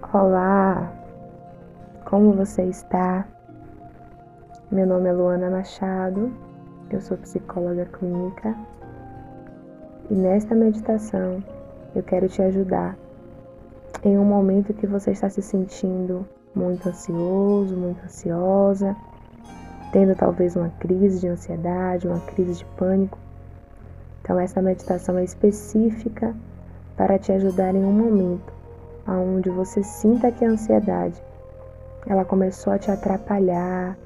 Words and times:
Olá, 0.00 0.92
como 2.04 2.32
você 2.32 2.62
está? 2.62 3.26
Meu 4.70 4.86
nome 4.86 5.08
é 5.08 5.12
Luana 5.12 5.50
Machado, 5.50 6.32
eu 6.88 7.00
sou 7.00 7.18
psicóloga 7.18 7.84
clínica 7.84 8.54
e 10.08 10.14
nesta 10.14 10.54
meditação 10.54 11.42
eu 11.96 12.02
quero 12.04 12.28
te 12.28 12.40
ajudar 12.40 12.96
em 14.04 14.16
um 14.16 14.24
momento 14.24 14.72
que 14.72 14.86
você 14.86 15.10
está 15.10 15.28
se 15.28 15.42
sentindo 15.42 16.24
muito 16.54 16.88
ansioso, 16.88 17.76
muito 17.76 18.02
ansiosa, 18.04 18.96
tendo 19.92 20.14
talvez 20.14 20.54
uma 20.54 20.70
crise 20.78 21.20
de 21.20 21.28
ansiedade, 21.28 22.06
uma 22.06 22.20
crise 22.20 22.54
de 22.54 22.64
pânico. 22.76 23.18
Então, 24.22 24.38
essa 24.38 24.62
meditação 24.62 25.18
é 25.18 25.24
específica 25.24 26.34
para 26.96 27.18
te 27.18 27.32
ajudar 27.32 27.74
em 27.74 27.84
um 27.84 27.92
momento 27.92 28.57
onde 29.16 29.48
você 29.48 29.82
sinta 29.82 30.30
que 30.30 30.44
a 30.44 30.50
ansiedade 30.50 31.22
ela 32.06 32.24
começou 32.24 32.72
a 32.72 32.78
te 32.78 32.90
atrapalhar, 32.90 33.96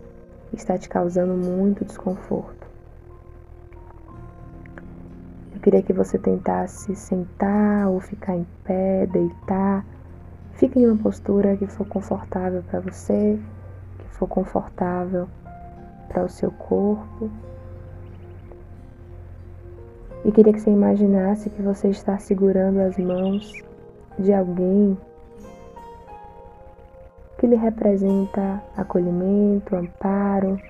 está 0.53 0.77
te 0.77 0.89
causando 0.89 1.35
muito 1.35 1.85
desconforto. 1.85 2.67
Eu 5.55 5.61
queria 5.61 5.83
que 5.83 5.93
você 5.93 6.19
tentasse 6.19 6.95
sentar 6.97 7.89
ou 7.89 8.01
ficar 8.01 8.37
em 8.37 8.47
pé, 8.65 9.07
deitar. 9.07 9.85
Fique 10.55 10.81
em 10.81 10.87
uma 10.87 11.01
postura 11.01 11.57
que 11.57 11.67
for 11.67 11.87
confortável 11.87 12.63
para 12.69 12.81
você, 12.81 13.39
que 13.99 14.09
for 14.17 14.27
confortável 14.27 15.29
para 16.09 16.25
o 16.25 16.29
seu 16.29 16.51
corpo. 16.51 17.31
E 20.25 20.33
queria 20.33 20.53
que 20.53 20.61
você 20.61 20.71
imaginasse 20.71 21.51
que 21.51 21.63
você 21.63 21.89
está 21.89 22.19
segurando 22.19 22.81
as 22.81 22.97
mãos 22.97 23.53
de 24.23 24.33
alguém 24.33 24.97
que 27.39 27.47
lhe 27.47 27.57
representa 27.57 28.63
acolhimento, 28.77 29.75
amparo, 29.75 30.61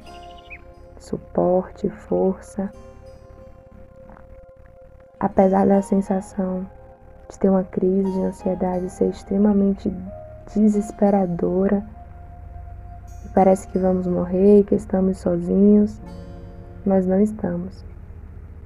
suporte, 0.99 1.91
força. 1.91 2.73
Apesar 5.21 5.67
da 5.67 5.83
sensação 5.83 6.67
de 7.29 7.39
ter 7.39 7.51
uma 7.51 7.65
crise 7.65 8.11
de 8.11 8.21
ansiedade 8.21 8.91
ser 8.91 9.11
extremamente 9.11 9.95
desesperadora, 10.55 11.85
e 13.25 13.29
parece 13.29 13.69
que 13.69 13.79
vamos 13.79 14.07
morrer 14.07 14.65
que 14.65 14.75
estamos 14.75 15.19
sozinhos, 15.19 16.01
nós 16.85 17.07
não 17.07 17.21
estamos. 17.21 17.85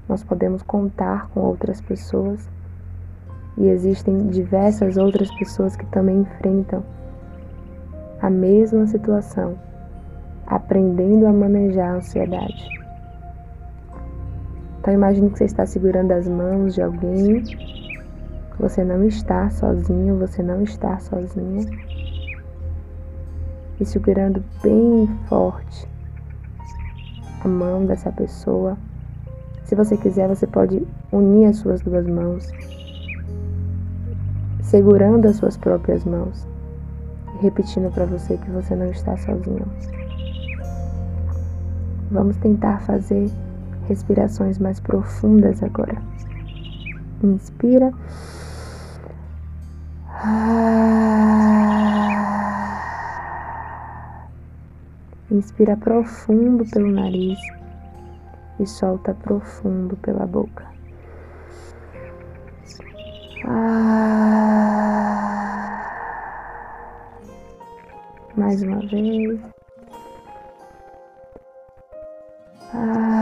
Nós 0.08 0.22
podemos 0.22 0.62
contar 0.62 1.28
com 1.30 1.40
outras 1.40 1.80
pessoas 1.80 2.48
e 3.58 3.68
existem 3.68 4.26
diversas 4.28 4.96
outras 4.96 5.30
pessoas 5.38 5.76
que 5.76 5.86
também 5.86 6.20
enfrentam 6.20 6.82
a 8.20 8.28
mesma 8.28 8.86
situação, 8.86 9.58
aprendendo 10.46 11.26
a 11.26 11.32
manejar 11.32 11.92
a 11.92 11.96
ansiedade. 11.96 12.68
Então 14.80 14.92
imagine 14.92 15.30
que 15.30 15.38
você 15.38 15.44
está 15.44 15.66
segurando 15.66 16.12
as 16.12 16.28
mãos 16.28 16.74
de 16.74 16.82
alguém, 16.82 17.42
você 18.58 18.84
não 18.84 19.04
está 19.04 19.50
sozinho, 19.50 20.18
você 20.18 20.42
não 20.42 20.62
está 20.62 20.98
sozinha. 20.98 21.66
E 23.78 23.84
segurando 23.84 24.42
bem 24.62 25.06
forte 25.28 25.88
a 27.44 27.48
mão 27.48 27.84
dessa 27.84 28.10
pessoa. 28.10 28.78
Se 29.64 29.74
você 29.74 29.96
quiser, 29.96 30.28
você 30.28 30.46
pode 30.46 30.86
unir 31.12 31.46
as 31.46 31.56
suas 31.56 31.82
duas 31.82 32.06
mãos 32.06 32.50
segurando 34.76 35.24
as 35.24 35.36
suas 35.36 35.56
próprias 35.56 36.04
mãos 36.04 36.46
e 37.34 37.42
repetindo 37.42 37.90
para 37.94 38.04
você 38.04 38.36
que 38.36 38.50
você 38.50 38.76
não 38.76 38.90
está 38.90 39.16
sozinho. 39.16 39.64
Vamos 42.10 42.36
tentar 42.36 42.80
fazer 42.82 43.30
respirações 43.88 44.58
mais 44.58 44.78
profundas 44.78 45.62
agora. 45.62 45.96
Inspira. 47.24 47.90
Inspira 55.30 55.74
profundo 55.78 56.66
pelo 56.66 56.92
nariz 56.92 57.38
e 58.60 58.66
solta 58.66 59.14
profundo 59.14 59.96
pela 59.96 60.26
boca. 60.26 60.66
Ah. 63.46 64.45
Mais 68.36 68.62
uma 68.62 68.80
vez. 68.86 69.40
Ah. 72.74 73.16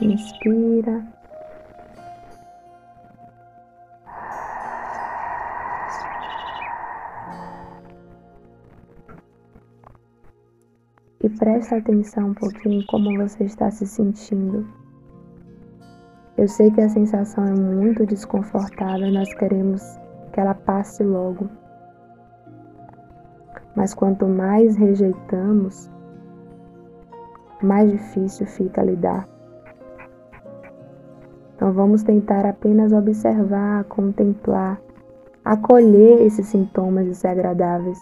Inspira. 0.00 1.16
e 11.26 11.28
presta 11.28 11.76
atenção 11.76 12.28
um 12.28 12.34
pouquinho 12.34 12.86
como 12.86 13.16
você 13.16 13.44
está 13.44 13.68
se 13.70 13.84
sentindo. 13.86 14.85
Eu 16.36 16.46
sei 16.48 16.70
que 16.70 16.80
a 16.80 16.88
sensação 16.88 17.44
é 17.46 17.52
muito 17.52 18.04
desconfortável 18.04 19.06
e 19.06 19.12
nós 19.12 19.32
queremos 19.34 19.98
que 20.32 20.40
ela 20.40 20.54
passe 20.54 21.02
logo. 21.02 21.48
Mas 23.74 23.94
quanto 23.94 24.26
mais 24.26 24.76
rejeitamos, 24.76 25.90
mais 27.62 27.90
difícil 27.90 28.46
fica 28.46 28.82
lidar. 28.82 29.26
Então 31.54 31.72
vamos 31.72 32.02
tentar 32.02 32.44
apenas 32.44 32.92
observar, 32.92 33.84
contemplar, 33.84 34.78
acolher 35.42 36.20
esses 36.20 36.46
sintomas 36.48 37.06
desagradáveis 37.06 37.98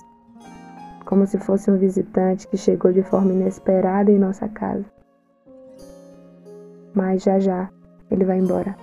como 1.05 1.27
se 1.27 1.39
fosse 1.39 1.71
um 1.71 1.77
visitante 1.77 2.49
que 2.49 2.57
chegou 2.57 2.93
de 2.93 3.03
forma 3.03 3.33
inesperada 3.33 4.11
em 4.11 4.19
nossa 4.19 4.49
casa. 4.49 4.85
Mas 6.95 7.23
já 7.23 7.39
já 7.39 7.71
ele 8.15 8.25
vai 8.25 8.39
embora. 8.39 8.77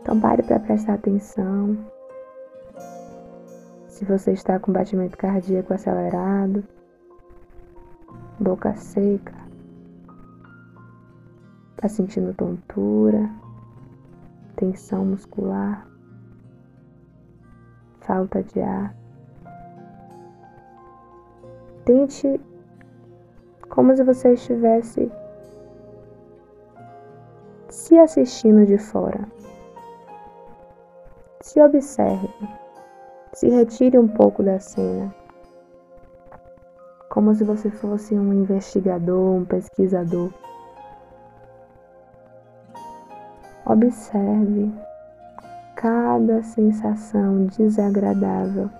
Então 0.00 0.18
pare 0.18 0.42
para 0.42 0.58
prestar 0.58 0.94
atenção. 0.94 1.78
Se 3.86 4.04
você 4.04 4.32
está 4.32 4.58
com 4.58 4.72
batimento 4.72 5.16
cardíaco 5.16 5.72
acelerado, 5.72 6.64
boca 8.40 8.74
seca, 8.74 9.34
está 11.72 11.88
sentindo 11.88 12.34
tontura, 12.34 13.30
tensão 14.56 15.04
muscular, 15.04 15.86
falta 18.00 18.42
de 18.42 18.60
ar. 18.60 18.96
Tente 21.84 22.40
como 23.68 23.94
se 23.96 24.02
você 24.02 24.34
estivesse 24.34 25.10
se 27.82 27.98
assistindo 27.98 28.64
de 28.64 28.78
fora. 28.78 29.26
Se 31.40 31.60
observe, 31.60 32.30
se 33.32 33.48
retire 33.48 33.98
um 33.98 34.06
pouco 34.06 34.40
da 34.40 34.60
cena, 34.60 35.12
como 37.10 37.34
se 37.34 37.42
você 37.42 37.70
fosse 37.70 38.14
um 38.14 38.32
investigador, 38.32 39.34
um 39.34 39.44
pesquisador. 39.44 40.30
Observe 43.66 44.72
cada 45.74 46.40
sensação 46.44 47.46
desagradável 47.46 48.70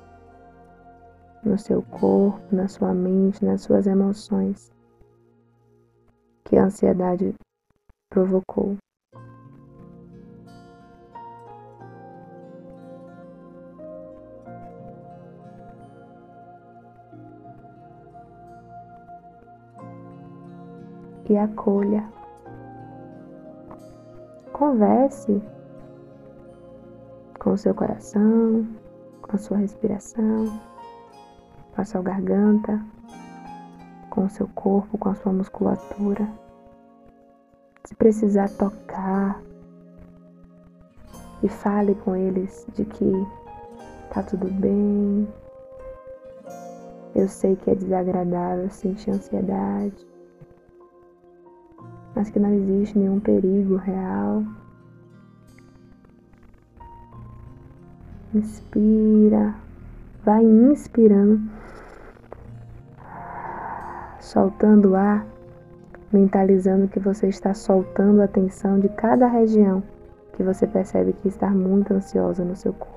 no 1.43 1.59
seu 1.59 1.83
corpo, 1.83 2.41
na 2.55 2.69
sua 2.69 2.95
mente, 2.95 3.45
nas 3.45 3.63
suas 3.63 3.89
emoções 3.89 4.73
que 6.45 6.57
a 6.57 6.67
ansiedade 6.67 7.35
provocou. 8.09 8.77
E 21.29 21.37
acolha. 21.37 22.05
Converse 24.53 25.43
com 27.39 27.53
o 27.53 27.59
seu 27.59 27.75
coração, 27.75 28.67
com 29.23 29.37
a 29.37 29.39
sua 29.39 29.57
respiração 29.57 30.61
com 31.75 31.81
a 31.81 31.85
sua 31.85 32.03
garganta, 32.03 32.81
com 34.11 34.25
o 34.25 34.31
seu 34.31 34.47
corpo, 34.49 34.99
com 34.99 35.09
a 35.09 35.15
sua 35.15 35.33
musculatura. 35.33 36.29
Se 37.85 37.95
precisar 37.95 38.49
tocar, 38.51 39.43
e 41.43 41.49
fale 41.49 41.95
com 41.97 42.15
eles 42.15 42.65
de 42.75 42.85
que 42.85 43.11
tá 44.13 44.23
tudo 44.23 44.49
bem. 44.49 45.27
Eu 47.15 47.27
sei 47.27 47.57
que 47.57 47.71
é 47.71 47.75
desagradável 47.75 48.71
sentir 48.71 49.11
ansiedade, 49.11 50.07
mas 52.15 52.31
que 52.31 52.39
não 52.39 52.53
existe 52.53 52.99
nenhum 52.99 53.21
perigo 53.21 53.77
real. 53.77 54.43
Inspira, 58.35 59.55
vai 60.25 60.43
inspirando, 60.43 61.41
soltando 64.21 64.91
o 64.91 64.95
ar, 64.95 65.27
mentalizando 66.13 66.89
que 66.89 66.99
você 66.99 67.29
está 67.29 67.53
soltando 67.53 68.23
a 68.23 68.29
tensão 68.29 68.79
de 68.79 68.89
cada 68.89 69.27
região 69.27 69.83
que 70.35 70.43
você 70.43 70.67
percebe 70.67 71.13
que 71.13 71.29
está 71.29 71.51
muito 71.51 71.93
ansiosa 71.93 72.45
no 72.45 72.57
seu 72.57 72.73
corpo. 72.73 72.93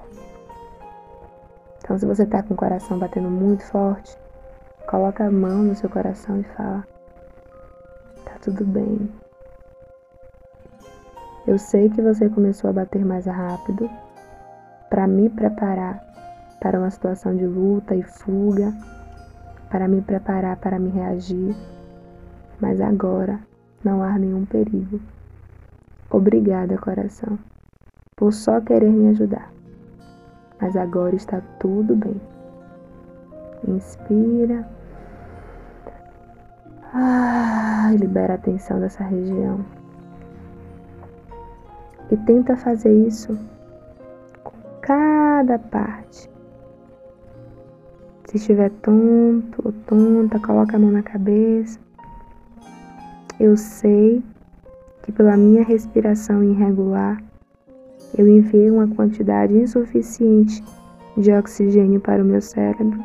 Então, 1.80 1.98
se 1.98 2.06
você 2.06 2.24
está 2.24 2.42
com 2.42 2.54
o 2.54 2.58
coração 2.58 2.98
batendo 2.98 3.30
muito 3.30 3.64
forte, 3.66 4.18
coloca 4.88 5.26
a 5.26 5.32
mão 5.32 5.64
no 5.64 5.76
seu 5.76 5.90
coração 5.90 6.40
e 6.40 6.44
fala: 6.44 6.84
Tá 8.36 8.52
tudo 8.52 8.66
bem. 8.66 9.10
Eu 11.48 11.58
sei 11.58 11.90
que 11.90 12.02
você 12.02 12.28
começou 12.30 12.70
a 12.70 12.74
bater 12.74 13.06
mais 13.06 13.26
rápido 13.26 13.90
para 14.90 15.08
me 15.08 15.30
preparar 15.30 16.04
para 16.60 16.78
uma 16.78 16.90
situação 16.90 17.36
de 17.36 17.46
luta 17.46 17.96
e 17.96 18.04
fuga, 18.04 18.74
para 19.70 19.88
me 19.88 20.02
preparar 20.02 20.58
para 20.58 20.78
me 20.78 20.90
reagir, 20.90 21.56
mas 22.60 22.82
agora 22.82 23.40
não 23.84 24.04
há 24.04 24.20
nenhum 24.20 24.46
perigo. 24.46 25.00
Obrigada, 26.10 26.78
coração, 26.78 27.40
por 28.18 28.34
só 28.34 28.60
querer 28.60 28.90
me 28.90 29.10
ajudar. 29.10 29.50
Mas 30.60 30.76
agora 30.76 31.16
está 31.16 31.42
tudo 31.60 31.96
bem. 31.96 32.20
Inspira. 33.66 34.68
Ah, 36.94 37.75
libera 37.96 38.36
a 38.36 38.38
tensão 38.38 38.80
dessa 38.80 39.04
região. 39.04 39.66
E 42.12 42.18
tenta 42.18 42.56
fazer 42.56 42.94
isso 43.08 43.38
com 44.44 44.54
cada 44.82 45.58
parte. 45.58 46.30
Se 48.26 48.38
estiver 48.38 48.70
tonto 48.82 49.62
ou 49.64 49.72
tonta, 49.72 50.40
coloca 50.40 50.76
a 50.76 50.80
mão 50.80 50.92
na 50.92 51.02
cabeça. 51.02 51.80
Eu 53.40 53.58
sei 53.58 54.24
que 55.04 55.12
pela 55.12 55.38
minha 55.38 55.64
respiração 55.64 56.44
irregular 56.44 57.22
eu 58.18 58.28
enviei 58.28 58.72
uma 58.72 58.88
quantidade 58.88 59.54
insuficiente 59.54 60.64
de 61.18 61.32
oxigênio 61.32 62.00
para 62.00 62.24
o 62.24 62.26
meu 62.26 62.42
cérebro. 62.42 63.04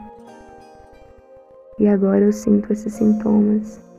E 1.79 1.89
agora 1.89 2.25
eu 2.25 2.33
sinto 2.33 2.73
esses 2.73 2.93
sintomas. 2.93 3.90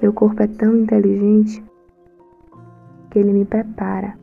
Meu 0.00 0.12
corpo 0.12 0.42
é 0.42 0.46
tão 0.46 0.76
inteligente 0.76 1.64
que 3.10 3.18
ele 3.18 3.32
me 3.32 3.44
prepara 3.44 4.18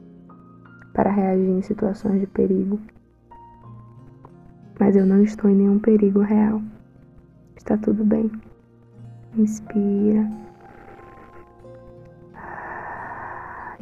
para 0.94 1.12
reagir 1.12 1.50
em 1.50 1.62
situações 1.62 2.20
de 2.20 2.28
perigo. 2.28 2.80
Mas 4.80 4.96
eu 4.96 5.06
não 5.06 5.24
estou 5.24 5.50
em 5.50 5.56
nenhum 5.56 5.80
perigo 5.80 6.20
real. 6.20 6.62
Está 7.56 7.78
tudo 7.78 8.04
bem. 8.04 8.32
Inspira. 9.36 10.44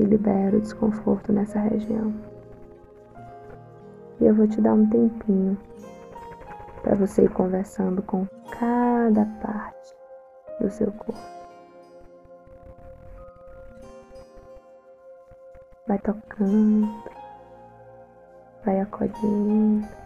e 0.02 0.04
libera 0.04 0.58
o 0.58 0.62
desconforto 0.62 1.32
nessa 1.32 1.60
região. 1.60 2.14
E 4.20 4.26
eu 4.26 4.36
vou 4.36 4.48
te 4.48 4.60
dar 4.60 4.74
um 4.74 4.88
tempinho 4.88 5.58
para 6.82 6.96
você 6.96 7.24
ir 7.24 7.30
conversando 7.30 8.02
com 8.02 8.26
cada 8.60 9.26
parte 9.42 9.96
do 10.60 10.70
seu 10.70 10.92
corpo. 10.92 11.41
Vai 15.92 16.00
tocando, 16.00 17.04
vai 18.64 18.80
acolhendo. 18.80 20.01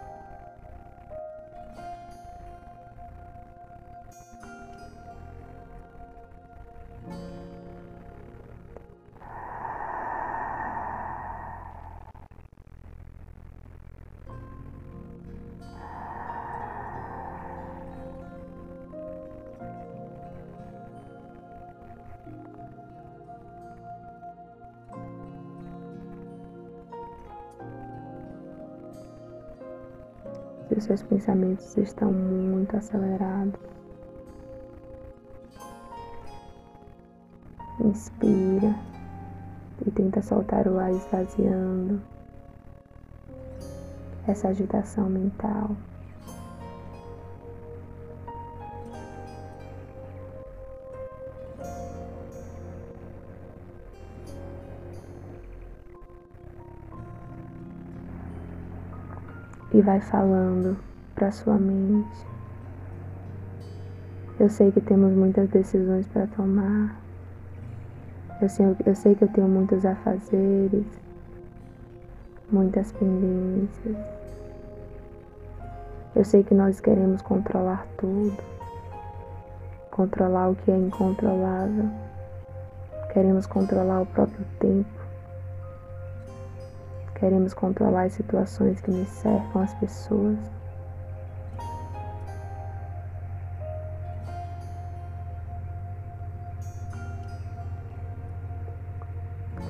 Se 30.68 30.74
os 30.74 30.84
seus 30.84 31.02
pensamentos 31.02 31.76
estão 31.76 32.12
muito 32.12 32.76
acelerados. 32.76 33.60
Inspira 37.80 38.74
e 39.86 39.90
tenta 39.90 40.22
soltar 40.22 40.66
o 40.66 40.78
ar 40.78 40.90
esvaziando 40.90 42.00
essa 44.26 44.48
agitação 44.48 45.08
mental. 45.08 45.70
E 59.76 59.82
vai 59.82 60.00
falando 60.00 60.78
para 61.14 61.30
sua 61.30 61.58
mente. 61.58 62.26
Eu 64.40 64.48
sei 64.48 64.72
que 64.72 64.80
temos 64.80 65.12
muitas 65.12 65.50
decisões 65.50 66.06
para 66.06 66.26
tomar. 66.28 66.98
Eu 68.40 68.48
sei, 68.48 68.74
eu 68.86 68.94
sei 68.94 69.14
que 69.14 69.24
eu 69.24 69.28
tenho 69.28 69.46
muitos 69.46 69.84
afazeres, 69.84 70.86
muitas 72.50 72.90
pendências. 72.92 73.96
Eu 76.14 76.24
sei 76.24 76.42
que 76.42 76.54
nós 76.54 76.80
queremos 76.80 77.20
controlar 77.20 77.86
tudo, 77.98 78.42
controlar 79.90 80.48
o 80.48 80.56
que 80.56 80.70
é 80.70 80.76
incontrolável. 80.76 81.90
Queremos 83.12 83.46
controlar 83.46 84.00
o 84.00 84.06
próprio 84.06 84.46
tempo. 84.58 84.95
Queremos 87.18 87.54
controlar 87.54 88.02
as 88.02 88.12
situações 88.12 88.78
que 88.82 88.90
nos 88.90 89.08
cercam, 89.08 89.62
as 89.62 89.72
pessoas. 89.76 90.38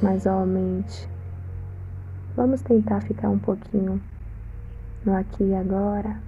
Mas, 0.02 0.26
ó, 0.26 0.44
mente, 0.44 1.08
vamos 2.34 2.62
tentar 2.62 3.00
ficar 3.02 3.28
um 3.28 3.38
pouquinho 3.38 4.02
no 5.04 5.14
aqui 5.14 5.44
e 5.44 5.54
agora. 5.54 6.20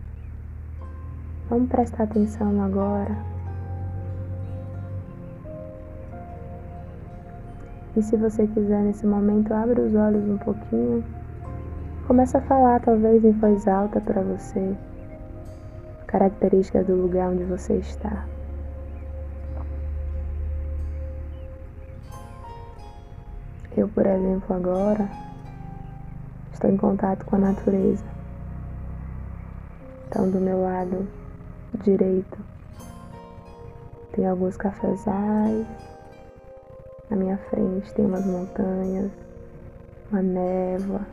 Vamos 1.51 1.69
prestar 1.69 2.05
atenção 2.05 2.63
agora. 2.63 3.38
E 7.99 8.03
se 8.03 8.17
você 8.17 8.47
quiser 8.47 8.81
nesse 8.85 9.05
momento, 9.05 9.53
abre 9.53 9.81
os 9.81 9.93
olhos 9.93 10.23
um 10.31 10.39
pouquinho. 10.39 11.05
Começa 12.07 12.39
a 12.39 12.43
falar, 12.43 12.81
talvez 12.81 13.25
em 13.25 13.33
voz 13.33 13.67
alta 13.67 14.01
para 14.01 14.23
você, 14.23 14.77
características 16.07 16.87
do 16.87 16.95
lugar 16.95 17.31
onde 17.31 17.43
você 17.43 17.75
está. 17.75 18.25
Eu, 23.77 23.89
por 23.89 24.07
exemplo, 24.07 24.55
agora 24.55 25.09
estou 26.53 26.71
em 26.71 26.77
contato 26.77 27.27
com 27.27 27.35
a 27.35 27.41
natureza. 27.41 28.05
Então, 30.07 30.31
do 30.31 30.39
meu 30.39 30.63
lado 30.63 31.05
direito 31.83 32.39
tem 34.13 34.25
alguns 34.25 34.57
cafezais 34.57 35.67
na 37.11 37.17
minha 37.17 37.39
frente 37.39 37.93
tem 37.95 38.05
umas 38.05 38.25
montanhas, 38.27 39.11
uma 40.11 40.23
névoa, 40.23 41.07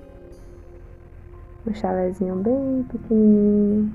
um 1.65 1.73
chalezinho 1.73 2.35
bem 2.35 2.85
pequenininho. 2.89 3.93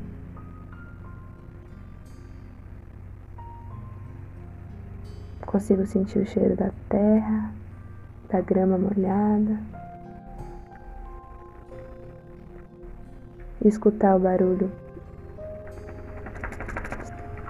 Consigo 5.46 5.84
sentir 5.84 6.20
o 6.20 6.26
cheiro 6.26 6.56
da 6.56 6.70
terra, 6.88 7.52
da 8.28 8.40
grama 8.40 8.78
molhada. 8.78 9.58
E 13.62 13.68
escutar 13.68 14.16
o 14.16 14.20
barulho. 14.20 14.70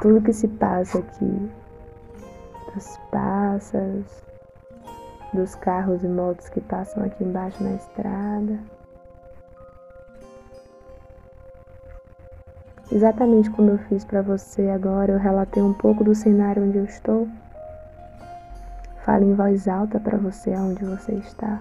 Tudo 0.00 0.22
que 0.22 0.32
se 0.32 0.48
passa 0.48 0.98
aqui. 0.98 1.50
Dos 2.74 2.96
pássaros, 3.10 4.22
dos 5.32 5.54
carros 5.54 6.02
e 6.02 6.08
motos 6.08 6.48
que 6.48 6.60
passam 6.60 7.04
aqui 7.04 7.24
embaixo 7.24 7.62
na 7.62 7.72
estrada. 7.74 8.58
Exatamente 12.92 13.50
como 13.50 13.70
eu 13.70 13.78
fiz 13.78 14.04
para 14.04 14.20
você 14.20 14.68
agora, 14.68 15.12
eu 15.12 15.18
relatei 15.18 15.62
um 15.62 15.72
pouco 15.72 16.02
do 16.02 16.14
cenário 16.14 16.64
onde 16.64 16.78
eu 16.78 16.84
estou. 16.84 17.28
Fale 19.04 19.24
em 19.24 19.34
voz 19.34 19.68
alta 19.68 20.00
para 20.00 20.18
você 20.18 20.52
aonde 20.52 20.84
você 20.84 21.12
está, 21.12 21.60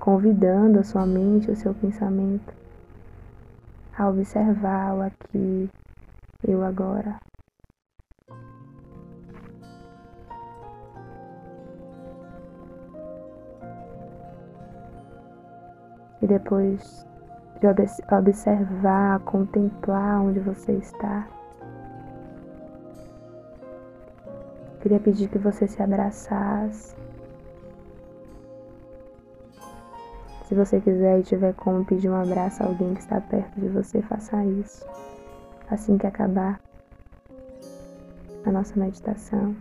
convidando 0.00 0.80
a 0.80 0.84
sua 0.84 1.06
mente, 1.06 1.50
o 1.50 1.56
seu 1.56 1.72
pensamento 1.74 2.64
a 3.96 4.08
observar 4.08 4.94
o 4.94 5.02
aqui, 5.02 5.70
eu 6.46 6.64
agora. 6.64 7.16
E 16.24 16.26
depois 16.26 17.06
de 17.60 17.66
observar, 18.16 19.20
contemplar 19.20 20.22
onde 20.22 20.40
você 20.40 20.72
está. 20.72 21.28
Queria 24.80 24.98
pedir 24.98 25.28
que 25.28 25.36
você 25.36 25.68
se 25.68 25.82
abraçasse. 25.82 26.96
Se 30.46 30.54
você 30.54 30.80
quiser 30.80 31.20
e 31.20 31.24
tiver 31.24 31.52
como 31.52 31.84
pedir 31.84 32.08
um 32.08 32.16
abraço 32.16 32.62
a 32.62 32.66
alguém 32.68 32.94
que 32.94 33.00
está 33.00 33.20
perto 33.20 33.60
de 33.60 33.68
você, 33.68 34.00
faça 34.00 34.42
isso. 34.46 34.82
Assim 35.70 35.98
que 35.98 36.06
acabar 36.06 36.58
a 38.46 38.50
nossa 38.50 38.80
meditação. 38.80 39.54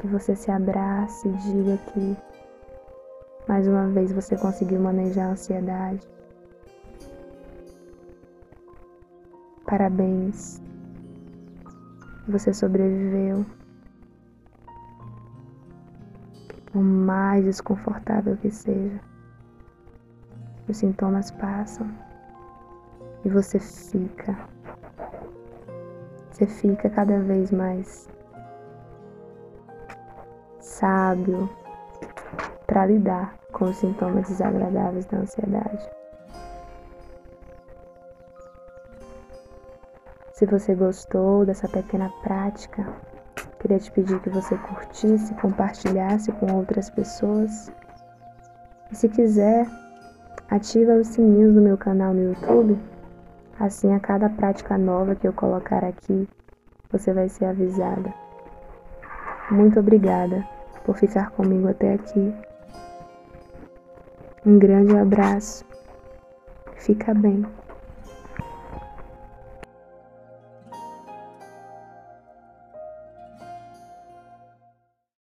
Que 0.00 0.06
você 0.06 0.34
se 0.34 0.50
abrace 0.50 1.28
e 1.28 1.32
diga 1.32 1.76
que 1.92 2.16
mais 3.48 3.68
uma 3.68 3.86
vez 3.88 4.12
você 4.12 4.36
conseguiu 4.36 4.80
manejar 4.80 5.28
a 5.28 5.32
ansiedade. 5.32 6.06
Parabéns. 9.64 10.60
Você 12.28 12.52
sobreviveu. 12.52 13.46
Por 16.72 16.82
mais 16.82 17.44
desconfortável 17.44 18.36
que 18.36 18.50
seja, 18.50 19.00
os 20.68 20.76
sintomas 20.76 21.30
passam 21.30 21.88
e 23.24 23.28
você 23.28 23.58
fica. 23.58 24.36
Você 26.30 26.46
fica 26.46 26.90
cada 26.90 27.20
vez 27.20 27.50
mais 27.50 28.08
sábio 30.60 31.48
para 32.76 32.84
lidar 32.84 33.34
com 33.52 33.64
os 33.64 33.76
sintomas 33.78 34.28
desagradáveis 34.28 35.06
da 35.06 35.16
ansiedade. 35.16 35.88
Se 40.34 40.44
você 40.44 40.74
gostou 40.74 41.46
dessa 41.46 41.66
pequena 41.66 42.12
prática, 42.22 42.86
queria 43.58 43.78
te 43.78 43.90
pedir 43.92 44.20
que 44.20 44.28
você 44.28 44.58
curtisse, 44.58 45.32
compartilhasse 45.36 46.30
com 46.32 46.52
outras 46.52 46.90
pessoas. 46.90 47.72
E 48.92 48.94
se 48.94 49.08
quiser, 49.08 49.66
ativa 50.50 50.96
os 50.96 51.06
sininhos 51.06 51.54
do 51.54 51.62
meu 51.62 51.78
canal 51.78 52.12
no 52.12 52.34
YouTube. 52.34 52.78
Assim, 53.58 53.94
a 53.94 54.00
cada 54.00 54.28
prática 54.28 54.76
nova 54.76 55.14
que 55.14 55.26
eu 55.26 55.32
colocar 55.32 55.82
aqui, 55.82 56.28
você 56.92 57.14
vai 57.14 57.30
ser 57.30 57.46
avisada. 57.46 58.12
Muito 59.50 59.80
obrigada 59.80 60.46
por 60.84 60.98
ficar 60.98 61.30
comigo 61.30 61.68
até 61.68 61.94
aqui. 61.94 62.34
Um 64.46 64.60
grande 64.60 64.96
abraço. 64.96 65.64
Fica 66.76 67.12
bem. 67.12 67.44